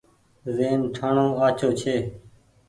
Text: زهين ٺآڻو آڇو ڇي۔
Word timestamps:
زهين 0.55 0.81
ٺآڻو 0.95 1.27
آڇو 1.45 1.69
ڇي۔ 1.79 1.95